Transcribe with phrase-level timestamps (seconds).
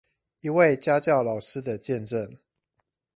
[0.39, 2.39] 一位家教老師的見證